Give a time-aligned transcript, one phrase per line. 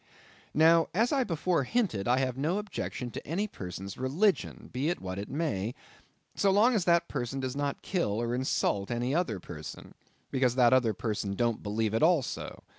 [0.55, 4.99] Now, as I before hinted, I have no objection to any person's religion, be it
[4.99, 5.75] what it may,
[6.33, 9.93] so long as that person does not kill or insult any other person,
[10.31, 12.63] because that other person don't believe it also.